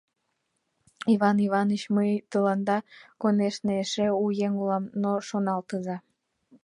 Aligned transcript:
Иван 1.13 1.37
Иваныч, 1.47 1.83
мый 1.95 2.11
тыланда, 2.31 2.77
конешне, 3.21 3.73
эше 3.83 4.07
у 4.23 4.25
еҥ 4.45 4.51
улам, 4.61 4.83
но 5.01 5.11
шоналтыза. 5.27 5.97